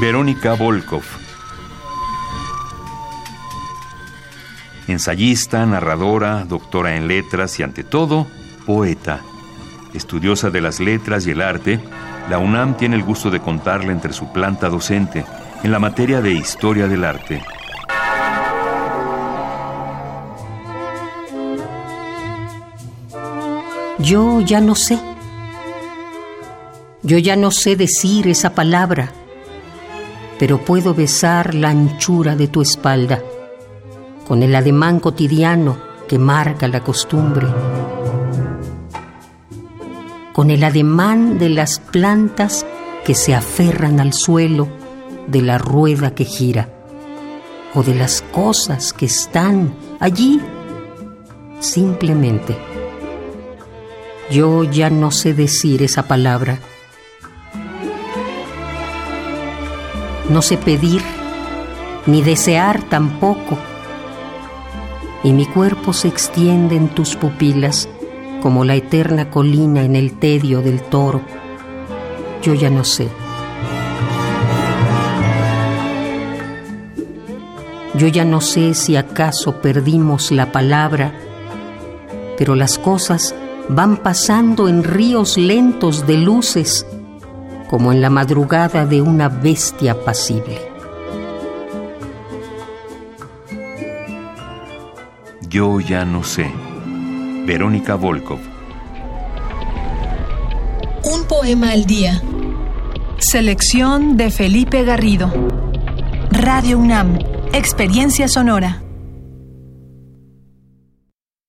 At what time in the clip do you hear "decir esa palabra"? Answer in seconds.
27.76-29.12, 55.34-56.58